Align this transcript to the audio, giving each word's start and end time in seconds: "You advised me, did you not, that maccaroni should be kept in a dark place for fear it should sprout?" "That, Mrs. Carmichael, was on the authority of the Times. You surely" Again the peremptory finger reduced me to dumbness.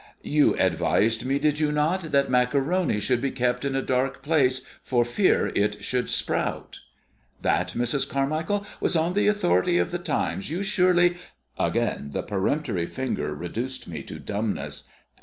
"You 0.23 0.55
advised 0.57 1.25
me, 1.25 1.37
did 1.37 1.59
you 1.59 1.71
not, 1.71 2.11
that 2.11 2.27
maccaroni 2.27 2.99
should 2.99 3.21
be 3.21 3.29
kept 3.29 3.63
in 3.63 3.75
a 3.75 3.83
dark 3.83 4.23
place 4.23 4.65
for 4.81 5.05
fear 5.05 5.51
it 5.55 5.83
should 5.83 6.09
sprout?" 6.09 6.79
"That, 7.43 7.73
Mrs. 7.77 8.09
Carmichael, 8.09 8.65
was 8.79 8.95
on 8.95 9.13
the 9.13 9.27
authority 9.27 9.77
of 9.77 9.91
the 9.91 9.99
Times. 9.99 10.49
You 10.49 10.63
surely" 10.63 11.17
Again 11.69 12.13
the 12.13 12.23
peremptory 12.23 12.87
finger 12.87 13.35
reduced 13.35 13.87
me 13.87 14.01
to 14.01 14.17
dumbness. 14.17 14.85